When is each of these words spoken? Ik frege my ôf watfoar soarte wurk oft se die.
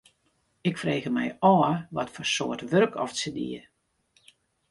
Ik 0.69 0.75
frege 0.81 1.11
my 1.17 1.27
ôf 1.53 1.75
watfoar 1.95 2.29
soarte 2.33 2.65
wurk 2.71 2.93
oft 3.03 3.17
se 3.19 3.31
die. 3.37 3.61